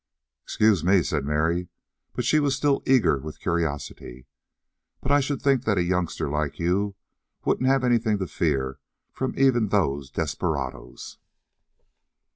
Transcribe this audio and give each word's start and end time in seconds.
"Excuse 0.45 0.83
me," 0.83 1.03
said 1.03 1.25
Mary, 1.25 1.67
but 2.15 2.25
she 2.25 2.39
was 2.39 2.55
still 2.55 2.81
eager 2.87 3.19
with 3.19 3.39
curiosity, 3.39 4.25
"but 4.99 5.11
I 5.11 5.19
should 5.19 5.39
think 5.43 5.63
that 5.65 5.77
a 5.77 5.83
youngster 5.83 6.27
like 6.27 6.57
you 6.57 6.95
wouldn't 7.45 7.69
have 7.69 7.83
anything 7.83 8.17
to 8.17 8.25
fear 8.25 8.79
from 9.13 9.37
even 9.37 9.67
those 9.67 10.09
desperadoes." 10.09 11.19